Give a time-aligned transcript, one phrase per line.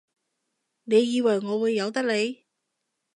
[0.85, 2.47] 你以為我會由得你？